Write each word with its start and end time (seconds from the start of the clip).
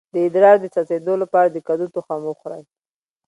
د 0.13 0.15
ادرار 0.27 0.55
د 0.61 0.65
څڅیدو 0.73 1.13
لپاره 1.23 1.47
د 1.51 1.57
کدو 1.67 1.85
تخم 1.95 2.21
وخورئ 2.25 2.63